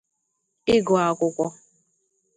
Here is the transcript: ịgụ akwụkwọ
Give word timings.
ịgụ 0.75 0.93
akwụkwọ 1.05 1.45